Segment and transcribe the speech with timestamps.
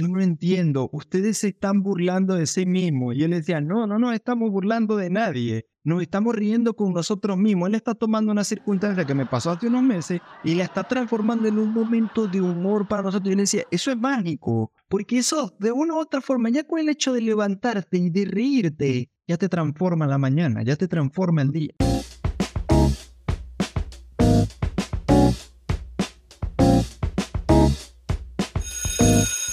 [0.00, 3.14] yo no entiendo, ustedes se están burlando de sí mismos.
[3.14, 7.36] Y él decía, no, no, no estamos burlando de nadie, nos estamos riendo con nosotros
[7.36, 7.68] mismos.
[7.68, 11.48] Él está tomando una circunstancia que me pasó hace unos meses y la está transformando
[11.48, 13.28] en un momento de humor para nosotros.
[13.28, 16.78] Y él decía, eso es mágico, porque eso de una u otra forma, ya con
[16.78, 21.42] el hecho de levantarte y de reírte, ya te transforma la mañana, ya te transforma
[21.42, 21.74] el día.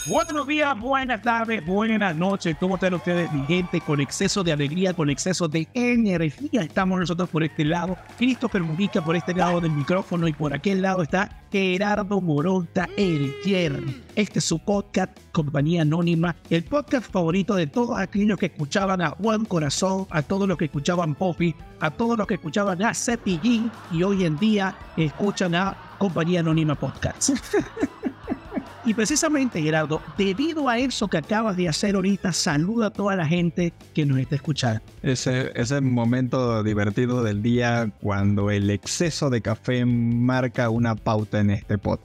[0.07, 2.55] Buenos días, buenas tardes, buenas noches.
[2.61, 3.81] ¿Cómo están ustedes, mi gente?
[3.81, 6.61] Con exceso de alegría, con exceso de energía.
[6.61, 7.97] Estamos nosotros por este lado.
[8.17, 13.33] Christopher Mujica por este lado del micrófono y por aquel lado está Gerardo Moronta, el
[13.43, 14.01] Jerry.
[14.15, 19.09] Este es su podcast, Compañía Anónima, el podcast favorito de todos aquellos que escuchaban a
[19.09, 23.69] Juan Corazón, a todos los que escuchaban Poppy, a todos los que escuchaban a Cepillín
[23.91, 27.31] y hoy en día escuchan a Compañía Anónima Podcast.
[28.87, 33.25] Y precisamente, Gerardo, debido a eso que acabas de hacer ahorita, saluda a toda la
[33.27, 34.81] gente que nos está escuchando.
[35.03, 41.49] Ese, ese momento divertido del día cuando el exceso de café marca una pauta en
[41.49, 41.99] este pod.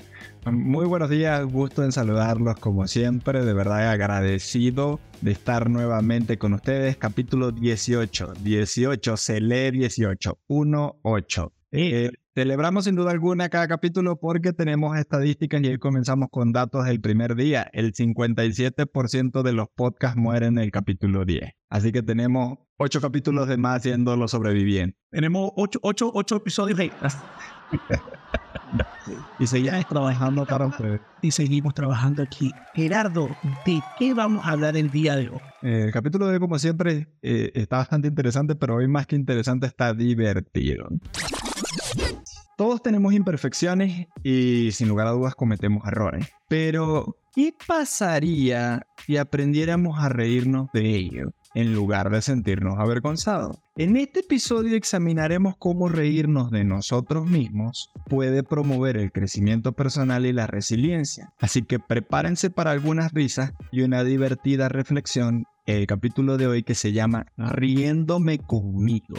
[0.44, 6.52] Muy buenos días, gusto en saludarlos como siempre, de verdad agradecido de estar nuevamente con
[6.52, 6.96] ustedes.
[6.96, 11.52] Capítulo 18, 18, se lee 18, 1, 8.
[11.70, 16.84] Eh, celebramos sin duda alguna cada capítulo porque tenemos estadísticas y hoy comenzamos con datos
[16.86, 17.68] del primer día.
[17.72, 21.52] El 57% de los podcasts mueren en el capítulo 10.
[21.68, 24.98] Así que tenemos 8 capítulos de más siendo los sobrevivientes.
[25.10, 27.18] Tenemos 8, 8, 8 episodios extras.
[29.38, 31.00] y seguimos trabajando para ustedes.
[31.20, 32.50] Y seguimos trabajando aquí.
[32.74, 33.28] Gerardo,
[33.66, 35.40] ¿de qué vamos a hablar el día de hoy?
[35.62, 39.16] Eh, el capítulo de hoy, como siempre, eh, está bastante interesante, pero hoy más que
[39.16, 40.88] interesante está divertido.
[42.56, 46.28] Todos tenemos imperfecciones y sin lugar a dudas cometemos errores.
[46.48, 53.58] Pero, ¿qué pasaría si aprendiéramos a reírnos de ello en lugar de sentirnos avergonzados?
[53.76, 60.32] En este episodio examinaremos cómo reírnos de nosotros mismos puede promover el crecimiento personal y
[60.32, 61.32] la resiliencia.
[61.38, 66.74] Así que prepárense para algunas risas y una divertida reflexión el capítulo de hoy que
[66.74, 69.16] se llama Riéndome conmigo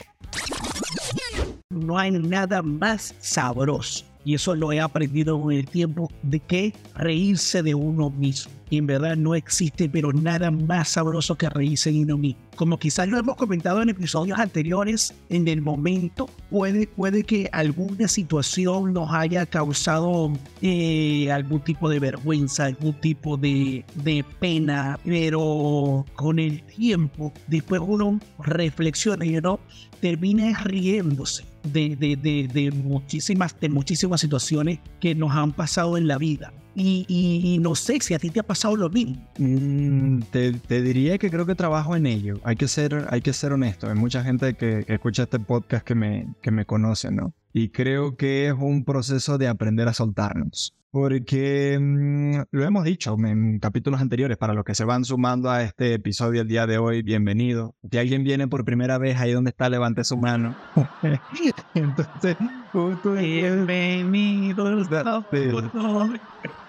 [1.74, 4.06] no hay nada más sabroso.
[4.26, 8.52] Y eso lo he aprendido con el tiempo de que reírse de uno mismo.
[8.70, 12.42] Y en verdad no existe, pero nada más sabroso que reírse de uno mismo.
[12.56, 18.08] Como quizás lo hemos comentado en episodios anteriores, en el momento puede, puede que alguna
[18.08, 26.06] situación nos haya causado eh, algún tipo de vergüenza, algún tipo de, de pena, pero
[26.16, 29.60] con el tiempo, después uno reflexiona y uno
[30.00, 36.08] termina riéndose de, de, de, de, muchísimas, de muchísimas situaciones que nos han pasado en
[36.08, 36.54] la vida.
[36.76, 39.16] Y, y, no sé si a ti te ha pasado lo mismo.
[39.38, 42.40] Mm, te, te, diría que creo que trabajo en ello.
[42.44, 43.88] Hay que ser, hay que ser honesto.
[43.88, 47.34] Hay mucha gente que, que escucha este podcast que me, que me conoce, ¿no?
[47.54, 50.76] Y creo que es un proceso de aprender a soltarnos.
[50.94, 55.64] Porque mmm, lo hemos dicho en capítulos anteriores, para los que se van sumando a
[55.64, 57.74] este episodio el día de hoy, bienvenido.
[57.92, 60.56] Si alguien viene por primera vez, ahí donde está, levante su mano.
[61.74, 62.38] Entonces,
[62.72, 64.84] justo bienvenido.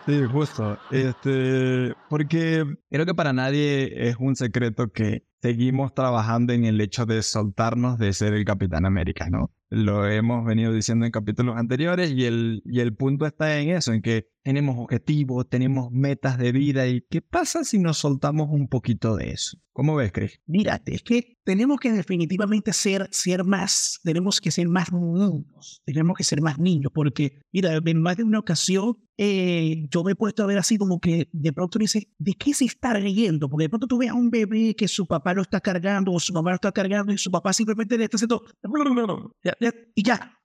[0.07, 0.83] Sí, justo.
[0.91, 7.05] Este, porque creo que para nadie es un secreto que seguimos trabajando en el hecho
[7.05, 9.51] de soltarnos de ser el Capitán América, ¿no?
[9.69, 13.93] Lo hemos venido diciendo en capítulos anteriores y el, y el punto está en eso,
[13.93, 18.69] en que tenemos objetivos, tenemos metas de vida y ¿qué pasa si nos soltamos un
[18.69, 19.59] poquito de eso?
[19.75, 20.41] ¿Cómo ves, Chris?
[20.47, 26.17] Mírate, es que tenemos que definitivamente ser, ser más, tenemos que ser más niños, tenemos
[26.17, 30.17] que ser más niños, porque, mira, en más de una ocasión eh, yo me he
[30.17, 33.49] puesto a ver así como que de pronto dice, ¿de qué se está riendo?
[33.49, 36.21] Porque de pronto tú ves a un bebé que su papá lo está cargando o
[36.21, 38.43] su mamá lo está cargando y su papá simplemente le está haciendo...
[39.95, 40.39] Y ya,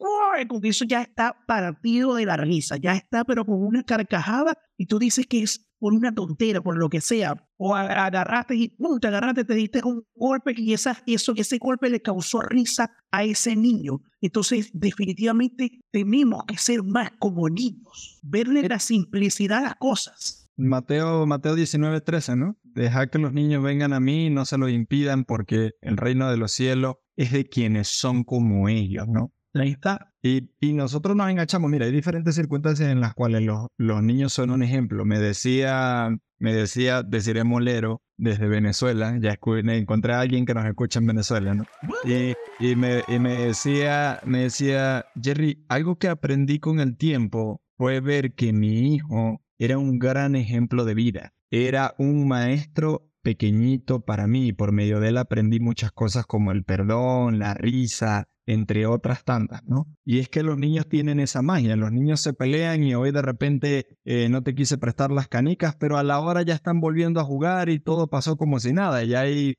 [0.47, 4.85] con eso ya está partido de la risa, ya está pero con una carcajada y
[4.85, 8.99] tú dices que es por una tontera, por lo que sea, o agarraste y ¡pum!
[8.99, 13.23] te agarraste, te diste un golpe y esa, eso, ese golpe le causó risa a
[13.23, 14.01] ese niño.
[14.19, 20.49] Entonces, definitivamente tenemos que ser más como niños, verle la simplicidad a las cosas.
[20.57, 22.57] Mateo, Mateo 19, 13, ¿no?
[22.79, 26.31] Deja que los niños vengan a mí y no se lo impidan porque el reino
[26.31, 29.33] de los cielos es de quienes son como ellos, ¿no?
[29.53, 30.13] Ahí está.
[30.23, 31.69] Y, nosotros nos enganchamos.
[31.69, 35.03] Mira, hay diferentes circunstancias en las cuales los, los niños son un ejemplo.
[35.03, 37.03] Me decía, me decía
[37.43, 39.19] Molero desde Venezuela.
[39.19, 39.37] Ya
[39.77, 41.65] encontré a alguien que nos escucha en Venezuela, ¿no?
[42.05, 42.33] Y,
[42.65, 47.99] y, me, y me decía, me decía, Jerry, algo que aprendí con el tiempo fue
[47.99, 51.33] ver que mi hijo era un gran ejemplo de vida.
[51.51, 54.53] Era un maestro pequeñito para mí.
[54.53, 59.63] Por medio de él aprendí muchas cosas como el perdón, la risa, entre otras tantas,
[59.65, 59.85] ¿no?
[60.03, 63.21] Y es que los niños tienen esa magia, los niños se pelean y hoy de
[63.21, 67.19] repente eh, no te quise prestar las canicas, pero a la hora ya están volviendo
[67.19, 69.53] a jugar y todo pasó como si nada, ya hay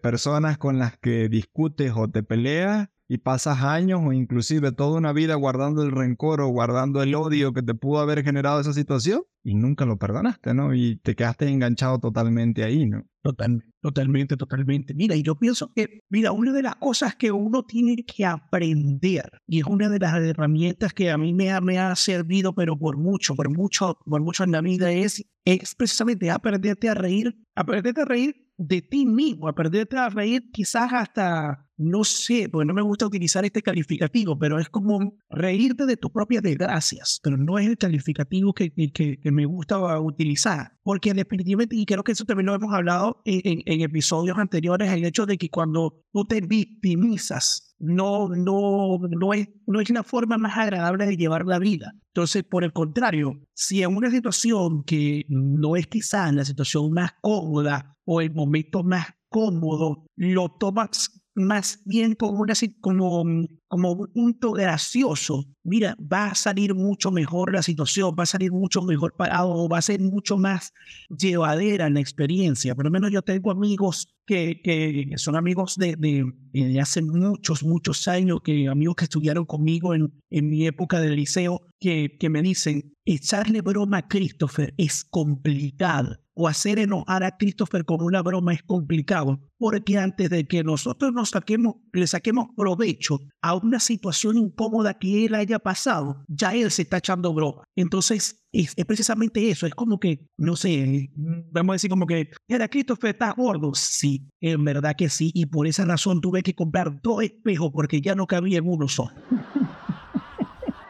[0.00, 5.12] personas con las que discutes o te peleas y pasas años o inclusive toda una
[5.12, 9.22] vida guardando el rencor o guardando el odio que te pudo haber generado esa situación
[9.42, 10.72] y nunca lo perdonaste, ¿no?
[10.74, 13.04] Y te quedaste enganchado totalmente ahí, ¿no?
[13.20, 14.94] Totalmente, totalmente, totalmente.
[14.94, 19.28] Mira, y yo pienso que, mira, una de las cosas que uno tiene que aprender,
[19.48, 22.78] y es una de las herramientas que a mí me ha, me ha servido, pero
[22.78, 27.36] por mucho, por mucho, por mucho en la vida, es, es precisamente aprenderte a reír,
[27.56, 32.74] aprenderte a reír de ti mismo, aprenderte a reír quizás hasta no sé, porque no
[32.74, 37.58] me gusta utilizar este calificativo, pero es como reírte de tus propias desgracias, pero no
[37.58, 42.46] es el calificativo que, que, me gusta utilizar, porque definitivamente, y creo que eso también
[42.46, 47.74] lo hemos hablado en, en, episodios anteriores, el hecho de que cuando tú te victimizas,
[47.78, 51.94] no, no, no, es, no es la forma más agradable de llevar la vida.
[52.08, 57.12] Entonces, por el contrario, si en una situación que no es quizás la situación más
[57.22, 63.24] cómoda o el momento más cómodo, lo tomas más bien como, una, como,
[63.68, 65.44] como un punto gracioso.
[65.62, 69.78] Mira, va a salir mucho mejor la situación, va a salir mucho mejor parado, va
[69.78, 70.72] a ser mucho más
[71.08, 72.74] llevadera la experiencia.
[72.74, 78.06] Por lo menos yo tengo amigos que, que son amigos de, de, hace muchos, muchos
[78.08, 82.94] años, que amigos que estudiaron conmigo en, en mi época del liceo, que, me dicen,
[83.04, 88.62] echarle broma a Christopher es complicado o hacer enojar a Christopher con una broma es
[88.62, 94.98] complicado, porque antes de que nosotros nos saquemos, le saquemos provecho a una situación incómoda
[94.98, 97.64] que él haya pasado, ya él se está echando broma.
[97.76, 102.68] Entonces, es, precisamente eso, es como que, no sé, vamos a decir como que, era
[102.68, 103.74] Christopher, ¿estás gordo?
[103.74, 108.00] Sí, en verdad que sí, y por esa razón tuve que comprar dos espejos porque
[108.00, 109.12] ya no cabía en uno solo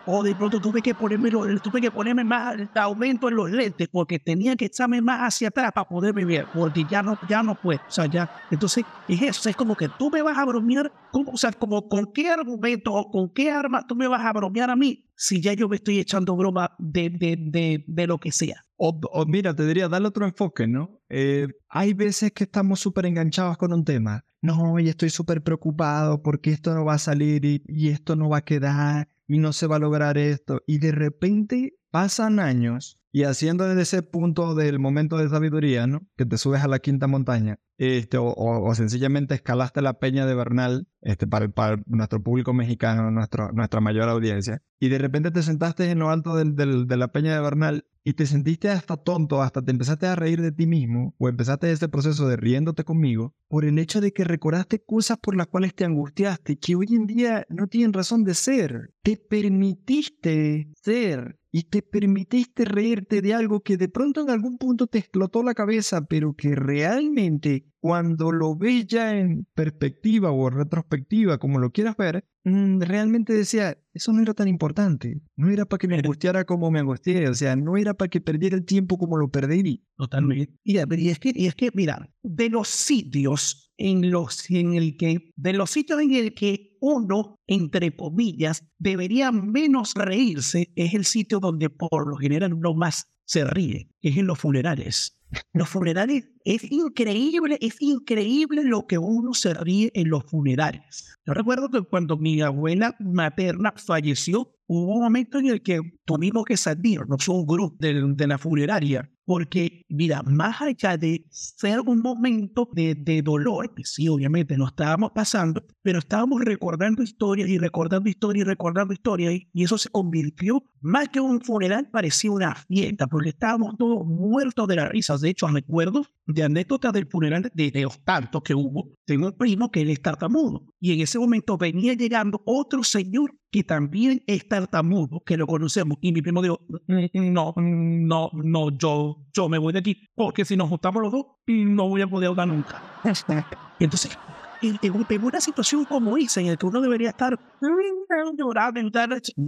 [0.07, 4.19] o de pronto tuve que ponerme, tuve que ponerme más aumento en los lentes porque
[4.19, 7.81] tenía que echarme más hacia atrás para poder vivir, porque ya no, ya no puedo,
[7.87, 11.37] o sea, ya, entonces es eso, es como que tú me vas a bromear, o
[11.37, 14.77] sea, como con qué argumento o con qué arma tú me vas a bromear a
[14.77, 18.65] mí si ya yo me estoy echando broma de, de, de, de lo que sea.
[18.77, 21.03] O, mira, te diría, darle otro enfoque, ¿no?
[21.11, 24.25] Eh, hay veces que estamos súper enganchados con un tema.
[24.41, 28.31] No, y estoy súper preocupado porque esto no va a salir y, y esto no
[28.31, 30.61] va a quedar y no se va a lograr esto.
[30.67, 36.07] Y de repente pasan años y haciendo desde ese punto del momento de sabiduría, ¿no?
[36.17, 40.87] Que te subes a la quinta montaña, este, o, sencillamente escalaste la peña de Bernal,
[41.01, 45.99] este, para, nuestro público mexicano, nuestro, nuestra mayor audiencia, y de repente te sentaste en
[45.99, 49.73] lo alto del, de la peña de Bernal y te sentiste hasta tonto, hasta te
[49.73, 53.79] empezaste a reír de ti mismo, o empezaste este proceso de riéndote conmigo, por el
[53.79, 57.67] hecho de que recordaste cosas por las cuales te angustiaste, que hoy en día no
[57.67, 58.95] tienen razón de ser.
[59.03, 64.87] Te permitiste ser y te permitiste reírte de algo que de pronto en algún punto
[64.87, 71.39] te explotó la cabeza, pero que realmente cuando lo ves ya en perspectiva o retrospectiva,
[71.39, 75.21] como lo quieras ver, mm, realmente decía, eso no era tan importante.
[75.37, 78.21] No era para que me angustiara como me angustié, o sea, no era para que
[78.21, 79.83] perdiera el tiempo como lo perdí.
[79.97, 80.55] Totalmente.
[80.63, 84.97] Y, y, es que, y es que, mira, de los sitios en los en el
[84.97, 91.05] que, de los sitios en el que uno, entre comillas, debería menos reírse, es el
[91.05, 95.17] sitio donde por lo general uno más se ríe, es en los funerales.
[95.53, 101.17] Los funerales es increíble, es increíble lo que uno se ríe en los funerales.
[101.25, 106.45] Yo recuerdo que cuando mi abuela materna falleció, hubo un momento en el que tuvimos
[106.45, 111.79] que salir, no un grupo de, de la funeraria, porque, mira, más allá de ser
[111.83, 117.49] un momento de, de, dolor, que sí, obviamente no estábamos pasando, pero estábamos recordando historias
[117.49, 122.33] y recordando historias y recordando historias, y, eso se convirtió, más que un funeral, parecía
[122.33, 125.17] una fiesta, porque estábamos todos muertos de la risa.
[125.17, 129.37] De hecho, recuerdo de anécdotas del funeral de, de los tantos que hubo, tengo un
[129.37, 134.23] primo que él es tartamudo, y en ese momento venía llegando otro señor que también
[134.27, 139.59] es tartamudo, que lo conocemos, y mi primo dijo, no, no, no, yo, yo me
[139.59, 142.81] voy de aquí, porque si nos juntamos los dos, no voy a poder hablar nunca.
[143.81, 144.17] Entonces,
[144.63, 147.39] en, en, una situación como esa, en la que uno debería estar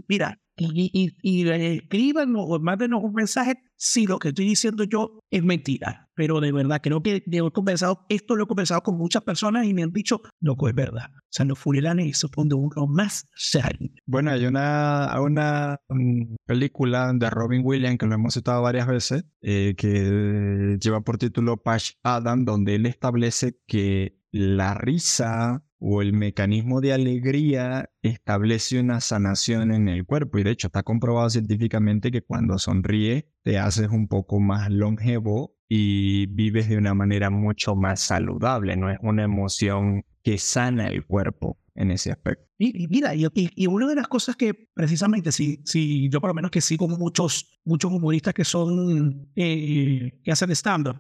[0.09, 5.19] mira, y, y, y escriban o mándenos un mensaje si lo que estoy diciendo yo
[5.31, 6.09] es mentira.
[6.14, 9.75] Pero de verdad, creo que he conversado, esto lo he conversado con muchas personas y
[9.75, 11.07] me han dicho, loco, es verdad.
[11.14, 13.95] O sea, los funerales eso donde uno más sale.
[14.07, 19.25] Bueno, hay una, una mm, película de Robin Williams que lo hemos citado varias veces,
[19.40, 26.12] eh, que lleva por título Patch Adam, donde él establece que la risa o el
[26.12, 30.39] mecanismo de alegría establece una sanación en el cuerpo.
[30.39, 35.55] Y de hecho está comprobado científicamente que cuando sonríe te haces un poco más longevo
[35.69, 41.05] y vives de una manera mucho más saludable, no es una emoción que sana el
[41.07, 42.47] cuerpo en ese aspecto.
[42.59, 46.35] Y, mira, y, y, una de las cosas que precisamente, si, si yo por lo
[46.35, 50.99] menos que sigo muchos, muchos humoristas que son, eh, que hacen stand-up,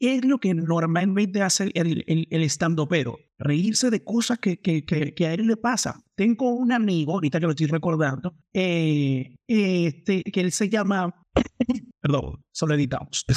[0.00, 4.84] Es lo que normalmente hace el, el, el stand pero reírse de cosas que, que,
[4.84, 6.02] que, a él le pasa.
[6.16, 11.14] Tengo un amigo, ahorita que lo estoy recordando, eh, este, que él se llama,
[12.00, 13.24] perdón, solo editamos.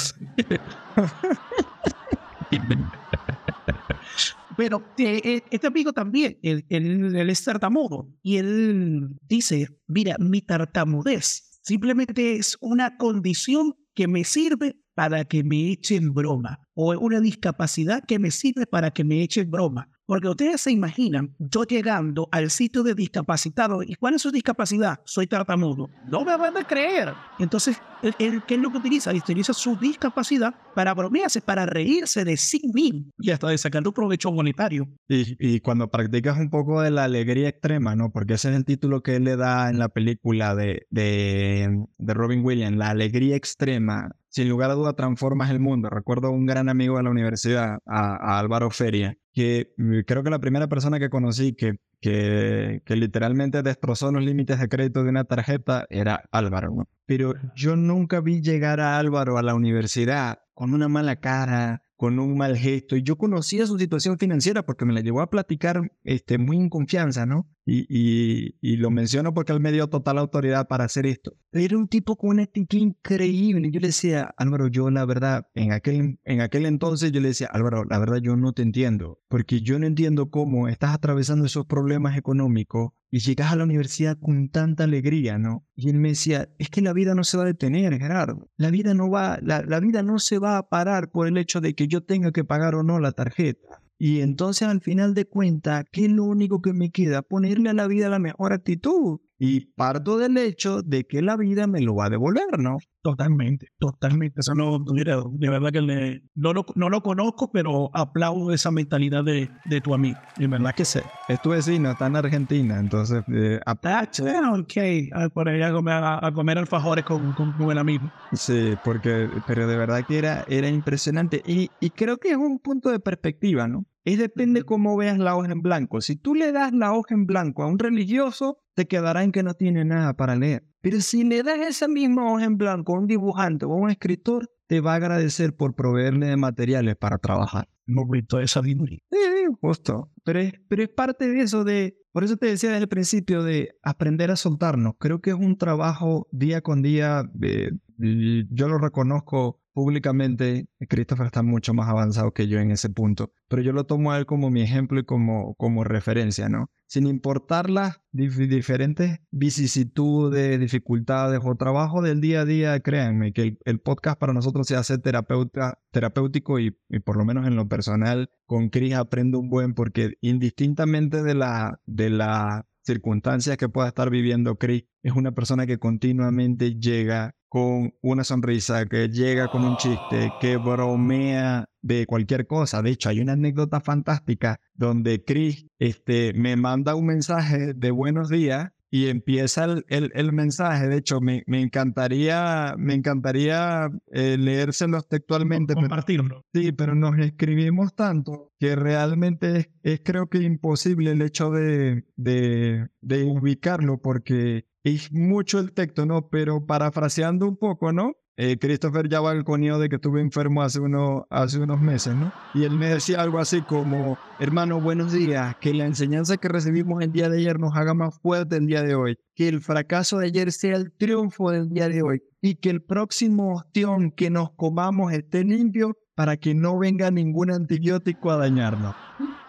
[4.62, 12.36] Pero eh, este amigo también, él, es tartamudo y él dice, mira, mi tartamudez simplemente
[12.36, 18.20] es una condición que me sirve para que me echen broma o una discapacidad que
[18.20, 19.90] me sirve para que me echen broma.
[20.06, 25.00] Porque ustedes se imaginan yo llegando al sitio de discapacitado y cuál es su discapacidad,
[25.04, 25.88] soy tartamudo.
[26.08, 27.14] No me van a creer.
[27.38, 27.80] Entonces,
[28.18, 29.12] ¿qué es lo que utiliza?
[29.12, 33.92] Utiliza su discapacidad para bromearse, para reírse de sí mismo y hasta de sacar un
[33.92, 34.88] provecho monetario.
[35.08, 38.10] Y, y cuando practicas un poco de la alegría extrema, ¿no?
[38.10, 42.14] Porque ese es el título que él le da en la película de, de, de
[42.14, 45.90] Robin Williams, la alegría extrema sin lugar a duda transformas el mundo.
[45.90, 50.38] Recuerdo un gran amigo de la universidad, a, Álvaro Feria, que mm, creo que la
[50.38, 55.24] primera persona que conocí que, que, que, literalmente destrozó los límites de crédito de una
[55.24, 56.86] tarjeta era Álvaro.
[57.06, 62.18] Pero yo nunca vi llegar a Álvaro a la universidad con una mala cara, con
[62.18, 62.96] un mal gesto.
[62.96, 66.68] Y yo conocía su situación financiera porque me la llevó a platicar este, muy en
[66.68, 67.48] confianza, ¿no?
[67.64, 71.36] Y, y, lo menciono porque él me dio total autoridad para hacer esto.
[71.52, 73.70] Era un tipo con una actitud increíble.
[73.70, 77.48] Yo le decía, Álvaro, yo la verdad, en aquel, en aquel entonces yo le decía,
[77.52, 81.66] Álvaro, la verdad yo no te entiendo, porque yo no entiendo cómo estás atravesando esos
[81.66, 85.64] problemas económicos y llegas a la universidad con tanta alegría, ¿no?
[85.76, 88.48] Y él me decía, es que la vida no se va a detener, Gerardo.
[88.56, 91.60] La vida no va, la, la vida no se va a parar por el hecho
[91.60, 93.81] de que yo tenga que pagar o no la tarjeta.
[94.04, 97.22] Y entonces al final de cuentas, ¿qué es lo único que me queda?
[97.22, 99.20] Ponerle a la vida la mejor actitud.
[99.38, 102.78] Y parto del hecho de que la vida me lo va a devolver, ¿no?
[103.00, 104.40] Totalmente, totalmente.
[104.40, 109.50] Eso no, de verdad que no, lo, no lo conozco, pero aplaudo esa mentalidad de,
[109.66, 110.18] de tu amigo.
[110.36, 111.04] De verdad que sé.
[111.28, 113.22] Es tu vecino, está en Argentina, entonces...
[113.32, 114.72] Eh, ok,
[115.12, 118.10] ah, por ahí a comer, a comer alfajores con, con, con, el amigo.
[118.32, 121.40] Sí, porque, pero de verdad que era, era impresionante.
[121.46, 123.86] Y, y creo que es un punto de perspectiva, ¿no?
[124.04, 126.00] Es depende cómo veas la hoja en blanco.
[126.00, 129.44] Si tú le das la hoja en blanco a un religioso, te quedará en que
[129.44, 130.64] no tiene nada para leer.
[130.80, 133.90] Pero si le das esa misma hoja en blanco a un dibujante o a un
[133.90, 137.68] escritor, te va a agradecer por proveerle de materiales para trabajar.
[137.86, 138.98] Momento de sabiduría.
[139.10, 139.18] Sí,
[139.60, 140.10] justo.
[140.24, 143.44] Pero es, pero es parte de eso de, por eso te decía desde el principio
[143.44, 144.94] de aprender a soltarnos.
[144.98, 147.22] Creo que es un trabajo día con día.
[147.42, 153.32] Eh, yo lo reconozco públicamente, Christopher está mucho más avanzado que yo en ese punto,
[153.48, 156.70] pero yo lo tomo a él como mi ejemplo y como, como referencia, ¿no?
[156.86, 163.80] Sin importar las diferentes vicisitudes, dificultades o trabajo del día a día, créanme que el,
[163.80, 168.68] podcast para nosotros se hace terapéutico y, y, por lo menos en lo personal con
[168.68, 174.56] Chris aprendo un buen porque indistintamente de la, de la circunstancias que pueda estar viviendo
[174.56, 180.32] Chris, es una persona que continuamente llega con una sonrisa, que llega con un chiste,
[180.40, 182.80] que bromea de cualquier cosa.
[182.80, 188.30] De hecho, hay una anécdota fantástica donde Chris este, me manda un mensaje de buenos
[188.30, 190.86] días y empieza el, el, mensaje.
[190.86, 195.72] De hecho, me, me encantaría, me encantaría eh, leérselos textualmente.
[195.72, 196.44] Compartirlo.
[196.52, 202.04] sí, pero nos escribimos tanto que realmente es, es creo que imposible el hecho de,
[202.16, 206.28] de, de ubicarlo porque es mucho el texto, ¿no?
[206.28, 208.12] Pero parafraseando un poco, ¿no?
[208.36, 212.32] Eh, Christopher ya balconeó de que estuve enfermo hace, uno, hace unos meses, ¿no?
[212.54, 217.02] Y él me decía algo así como, hermano, buenos días, que la enseñanza que recibimos
[217.02, 220.18] el día de ayer nos haga más fuerte el día de hoy, que el fracaso
[220.18, 224.30] de ayer sea el triunfo del día de hoy y que el próximo ostión que
[224.30, 228.94] nos comamos esté limpio para que no venga ningún antibiótico a dañarnos.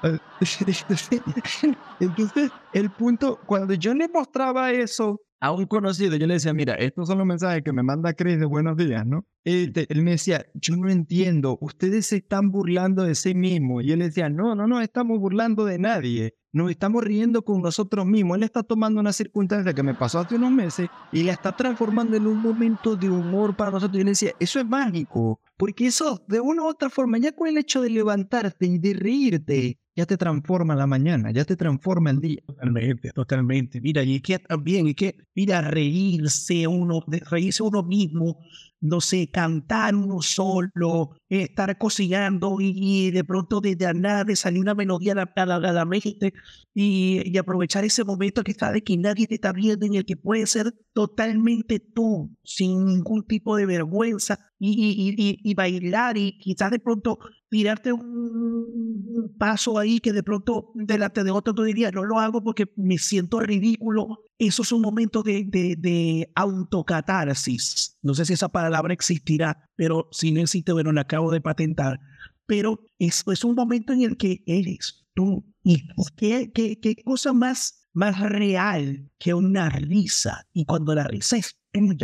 [2.00, 6.76] Entonces, el punto, cuando yo le mostraba eso a un conocido, yo le decía, mira,
[6.76, 9.26] estos son los mensajes que me manda Chris de buenos días, ¿no?
[9.44, 13.84] Él, él, me decía, yo no entiendo, ustedes se están burlando de sí mismos.
[13.84, 16.38] Y él decía, no, no, no, estamos burlando de nadie.
[16.54, 18.38] Nos estamos riendo con nosotros mismos.
[18.38, 22.16] Él está tomando una circunstancia que me pasó hace unos meses y la está transformando
[22.16, 23.98] en un momento de humor para nosotros.
[23.98, 27.48] Y él decía, eso es mágico, porque eso, de una u otra forma, ya con
[27.48, 32.10] el hecho de levantarte y de reírte, ya te transforma la mañana, ya te transforma
[32.10, 32.42] el día.
[32.46, 33.80] Totalmente, totalmente.
[33.80, 38.40] Mira, y que también, y que, mira, reírse uno, reírse uno mismo,
[38.82, 44.76] no sé, cantar uno solo, estar cocinando y, de pronto desde la nada salir una
[44.76, 46.34] melodía a la, a la mente
[46.74, 50.06] y, y, aprovechar ese momento que está de que nadie te está viendo en el
[50.06, 56.72] que puedes ser totalmente tú, sin ningún tipo de vergüenza y, y bailar y quizás
[56.72, 57.20] de pronto
[57.50, 62.44] tirarte un, paso ahí que de pronto delante de otro tú dirías, no lo hago
[62.44, 64.26] porque me siento ridículo.
[64.40, 68.00] Eso es un momento de, de, de autocatarsis.
[68.02, 72.00] No sé si esa palabra existirá, pero si no existe, bueno, la acabo de patentar.
[72.46, 75.46] Pero es, es un momento en el que eres tú.
[75.64, 80.48] ¿Y qué, qué, qué cosa más, más real que una risa?
[80.54, 81.58] Y cuando la risa es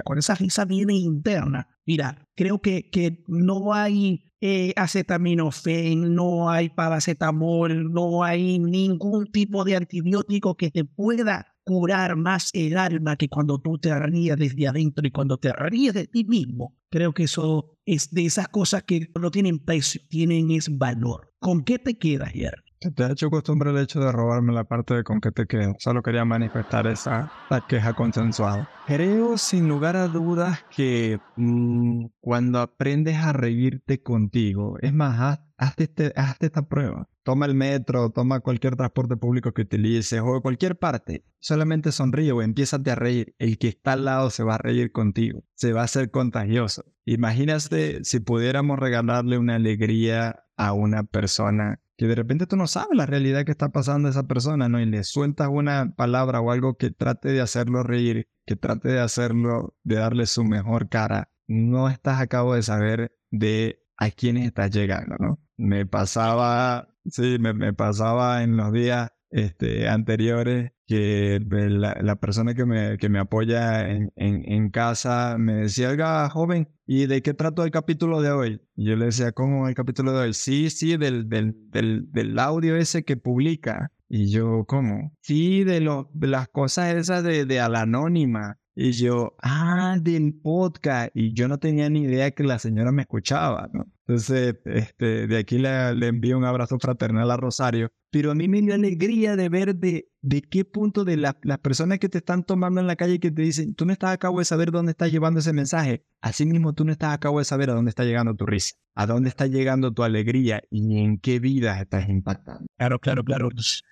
[0.04, 1.68] con esa risa viene interna.
[1.86, 9.64] Mira, creo que, que no hay eh, acetaminofén, no hay paracetamol, no hay ningún tipo
[9.64, 14.68] de antibiótico que te pueda curar más el alma que cuando tú te ríes desde
[14.68, 16.76] adentro y cuando te ríes de ti mismo.
[16.90, 21.32] Creo que eso es de esas cosas que no tienen precio, tienen es valor.
[21.40, 22.34] ¿Con qué te quedas,
[22.82, 22.94] ayer?
[22.94, 25.76] Te ha hecho costumbre el hecho de robarme la parte de con qué te quedo.
[25.80, 27.32] Solo quería manifestar esa
[27.68, 28.70] queja consensuada.
[28.88, 35.84] Creo sin lugar a dudas que mmm, cuando aprendes a reírte contigo, es más, hazte,
[35.84, 37.08] este, hazte esta prueba.
[37.24, 41.24] Toma el metro, toma cualquier transporte público que utilices o cualquier parte.
[41.40, 43.36] Solamente sonríe o empieza a reír.
[43.38, 45.44] El que está al lado se va a reír contigo.
[45.54, 46.86] Se va a hacer contagioso.
[47.06, 52.96] Imagínate si pudiéramos regalarle una alegría a una persona que de repente tú no sabes
[52.96, 54.80] la realidad que está pasando a esa persona, ¿no?
[54.80, 59.02] Y le sueltas una palabra o algo que trate de hacerlo reír, que trate de
[59.02, 61.30] hacerlo, de darle su mejor cara.
[61.46, 65.42] No estás a cabo de saber de a quiénes estás llegando, ¿no?
[65.58, 72.66] Me pasaba, sí, me, me pasaba en los días este, anteriores que la, persona que
[72.66, 77.64] me, que me apoya en, en, casa me decía, oiga, joven, ¿y de qué trato
[77.64, 78.62] el capítulo de hoy?
[78.76, 80.34] Y yo le decía, ¿cómo el capítulo de hoy?
[80.34, 83.92] Sí, sí, del, del, del, del audio ese que publica.
[84.08, 85.16] Y yo, ¿cómo?
[85.22, 88.58] Sí, de, lo, de las cosas esas de, de a la anónima.
[88.74, 91.12] Y yo, ah, del podcast.
[91.14, 93.86] Y yo no tenía ni idea que la señora me escuchaba, ¿no?
[94.10, 97.92] Entonces, este, de aquí le, le envío un abrazo fraternal a Rosario.
[98.10, 102.00] Pero a mí me dio alegría de ver de, de qué punto de las personas
[102.00, 104.18] que te están tomando en la calle y que te dicen, tú no estás a
[104.18, 106.06] cabo de saber dónde estás llevando ese mensaje.
[106.22, 108.78] Así mismo tú no estás a cabo de saber a dónde está llegando tu risa,
[108.96, 112.66] a dónde está llegando tu alegría y en qué vidas estás impactando.
[112.80, 113.50] Claro, claro, claro.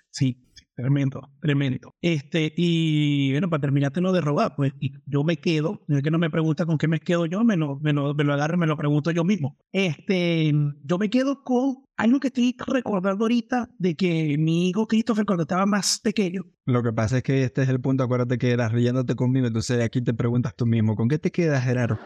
[0.09, 0.41] Sí,
[0.77, 1.95] Tremendo, tremendo.
[2.03, 4.73] Este, y bueno, para terminarte no de robar, pues
[5.07, 7.79] yo me quedo, es que no me pregunta con qué me quedo yo, me lo,
[7.79, 9.57] me lo, me lo agarro, me lo pregunto yo mismo.
[9.71, 15.25] Este, yo me quedo con algo que estoy recordando ahorita de que mi hijo Christopher
[15.25, 16.43] cuando estaba más pequeño.
[16.65, 19.83] Lo que pasa es que este es el punto, acuérdate que eras riéndote conmigo, entonces
[19.83, 21.97] aquí te preguntas tú mismo, ¿con qué te quedas, Gerardo?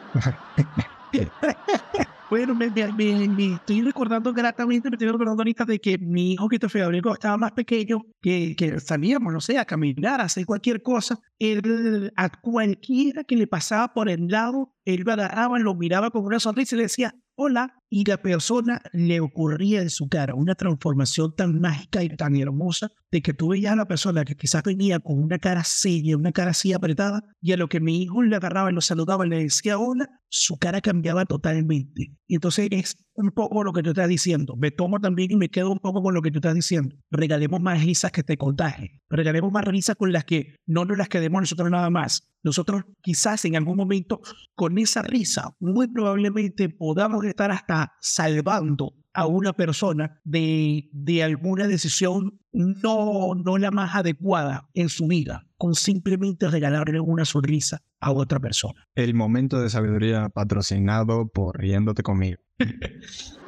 [2.31, 7.11] Bueno, me, estoy recordando gratamente, me estoy recordando ahorita de que mi hijo que Federico
[7.11, 11.19] estaba más pequeño, que, que salíamos, no sé, a caminar, a hacer cualquier cosa.
[11.39, 16.23] Él, a cualquiera que le pasaba por el lado, él lo agarraba, lo miraba con
[16.23, 20.55] una sonrisa y le decía, hola, y la persona le ocurría en su cara una
[20.55, 24.63] transformación tan mágica y tan hermosa de que tú veías a la persona que quizás
[24.63, 28.21] venía con una cara seria, una cara así apretada, y a lo que mi hijo
[28.21, 32.13] le agarraba y lo saludaba le decía hola, su cara cambiaba totalmente.
[32.27, 34.55] Y entonces es un poco lo que tú estás diciendo.
[34.57, 36.95] Me tomo también y me quedo un poco con lo que tú estás diciendo.
[37.09, 39.01] Regalemos más risas que te contagien.
[39.09, 42.27] Regalemos más risas con las que no nos las quedemos nosotros nada más.
[42.43, 44.21] Nosotros quizás en algún momento
[44.55, 51.67] con esa risa muy probablemente podamos estar hasta salvando a una persona de, de alguna
[51.67, 58.11] decisión no, no la más adecuada en su vida, con simplemente regalarle una sonrisa a
[58.11, 58.87] otra persona.
[58.95, 62.41] El momento de sabiduría patrocinado por Riéndote conmigo.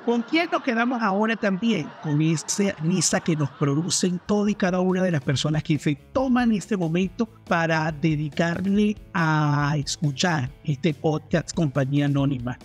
[0.06, 1.88] ¿Con quién nos quedamos ahora también?
[2.02, 5.95] Con esa risa que nos producen todas y cada una de las personas que se
[5.95, 12.60] toman este momento para dedicarle a escuchar este podcast Compañía Anónima.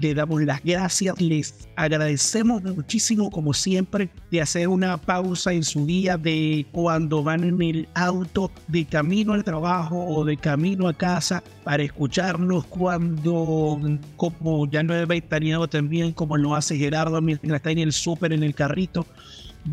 [0.00, 5.86] Le damos las gracias, les agradecemos muchísimo como siempre de hacer una pausa en su
[5.86, 10.94] día de cuando van en el auto de camino al trabajo o de camino a
[10.94, 13.80] casa para escucharnos cuando,
[14.16, 18.32] como ya no he ventaneado también, como lo hace Gerardo mientras está en el súper,
[18.32, 19.06] en el carrito,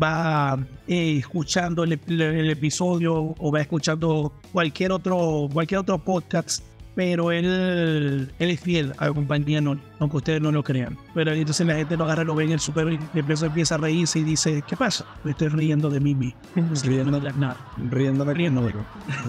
[0.02, 0.58] va
[0.88, 6.62] eh, escuchando el, el, episodio o va escuchando cualquier otro, cualquier otro podcast
[6.96, 10.96] pero él, él es fiel a la compañía no, aunque ustedes no lo crean.
[11.14, 14.18] Pero entonces la gente lo agarra, lo ve en el super y empieza a reírse
[14.18, 15.04] y dice, ¿qué pasa?
[15.22, 16.40] Me estoy riendo de mí mismo.
[16.84, 17.56] riendo de nada.
[17.76, 18.32] Riéndome.
[18.32, 18.72] Riéndome.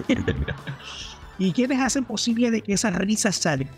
[1.39, 3.69] ¿Y quiénes hacen posible de que esas risas salgan?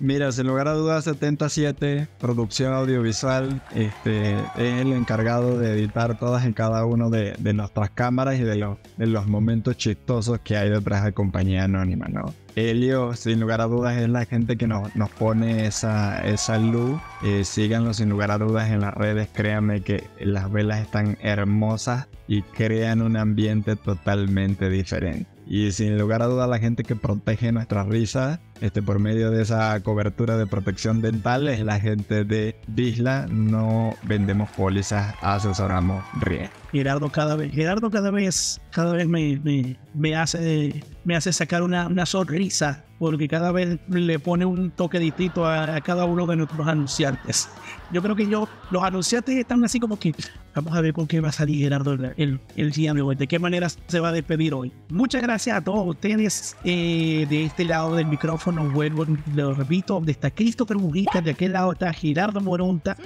[0.00, 6.46] Mira, sin lugar a dudas, 77, producción audiovisual, este, es el encargado de editar todas
[6.46, 11.12] y cada uno de, nuestras cámaras y de los, momentos chistosos que hay detrás de
[11.12, 12.34] Compañía Anónima, ¿no?
[12.56, 17.00] Helio, sin lugar a dudas, es la gente que nos, pone esa, esa luz.
[17.22, 19.28] Eh, síganlo sin lugar a dudas en las redes.
[19.32, 25.35] Créanme que las velas están hermosas y crean un ambiente totalmente diferente.
[25.46, 29.42] Y sin lugar a dudas, la gente que protege nuestra risa este, por medio de
[29.42, 33.26] esa cobertura de protección dental es la gente de Disla.
[33.30, 36.54] No vendemos pólizas, asesoramos riesgo.
[36.72, 41.62] Gerardo cada vez, Gerardo cada vez, cada vez me, me, me hace, me hace sacar
[41.62, 46.36] una, una sonrisa porque cada vez le pone un toque distinto a, cada uno de
[46.36, 47.48] nuestros anunciantes.
[47.92, 50.14] Yo creo que yo, los anunciantes están así como que,
[50.54, 53.26] vamos a ver con qué va a salir Gerardo el, el día de hoy, de
[53.26, 54.72] qué manera se va a despedir hoy.
[54.88, 60.12] Muchas gracias a todos ustedes eh, de este lado del micrófono, vuelvo, lo repito, donde
[60.12, 62.96] está Christopher Mujica, de aquel lado está Gerardo Moronta.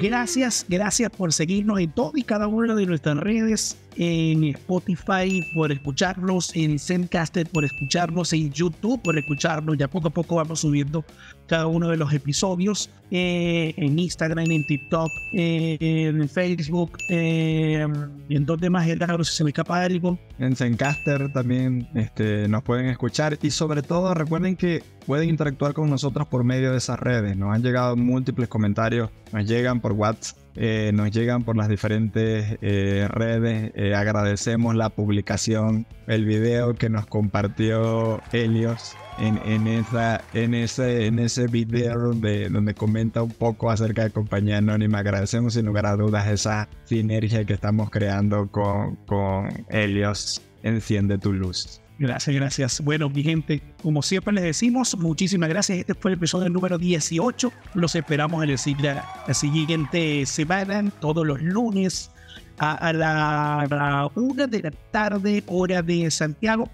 [0.00, 5.70] Gracias, gracias por seguirnos en todo y cada una de nuestras redes en Spotify por
[5.72, 9.76] escucharnos, en Zencaster por escucharnos, en YouTube por escucharnos.
[9.76, 11.04] Ya poco a poco vamos subiendo
[11.46, 17.86] cada uno de los episodios eh, en Instagram, en TikTok, eh, en Facebook, eh,
[18.28, 20.18] en donde más, si se me escapa algo.
[20.38, 25.90] En Zencaster también este, nos pueden escuchar y sobre todo recuerden que pueden interactuar con
[25.90, 27.36] nosotros por medio de esas redes.
[27.36, 32.58] Nos han llegado múltiples comentarios, nos llegan por WhatsApp eh, nos llegan por las diferentes
[32.62, 33.72] eh, redes.
[33.74, 42.48] Eh, agradecemos la publicación, el video que nos compartió Helios en, ese, en video donde,
[42.48, 44.98] donde comenta un poco acerca de Compañía Anónima.
[44.98, 50.40] Agradecemos sin lugar a dudas esa sinergia que estamos creando con, con Helios.
[50.62, 51.83] Enciende tu luz.
[51.98, 52.80] Gracias, gracias.
[52.80, 55.78] Bueno, mi gente, como siempre les decimos, muchísimas gracias.
[55.78, 57.52] Este fue el episodio número 18.
[57.74, 62.10] Los esperamos en el, la siguiente semana, todos los lunes
[62.58, 66.68] a, la, una de la tarde, hora de Santiago.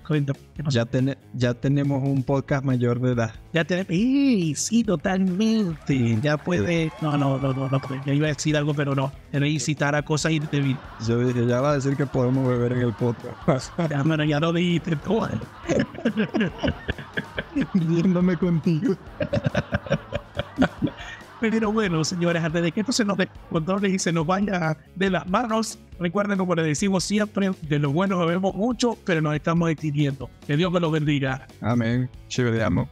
[0.69, 0.87] Ya,
[1.35, 3.35] ya tenemos un podcast mayor de edad.
[3.53, 6.19] Ya tenemos, sí, totalmente.
[6.21, 9.47] Ya puede, no, no, no, no, no, ya iba a decir algo, pero no, era
[9.47, 10.81] incitar a cosas indebidas.
[11.07, 13.73] Yo dije, ya va a decir que podemos beber en el podcast.
[13.91, 15.29] ya, bueno, ya lo dijiste todo.
[17.75, 18.95] Viéndome contigo.
[21.41, 25.11] Pero bueno, señores, antes de que esto se nos descontrole y se nos vaya de
[25.11, 29.71] las manos, recuerden, como les decimos siempre, de lo bueno bebemos mucho, pero nos estamos
[29.71, 30.29] extinguiendo.
[30.47, 31.47] Que Dios me lo bendiga.
[31.63, 32.11] Amén.
[32.29, 32.89] Ci vediamo.